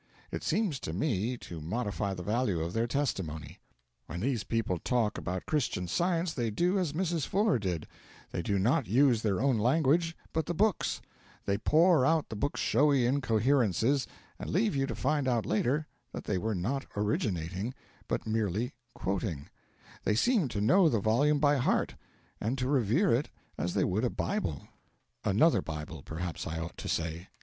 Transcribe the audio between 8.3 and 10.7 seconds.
they do not use their own language, but the